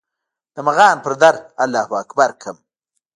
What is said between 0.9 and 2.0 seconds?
پر در الله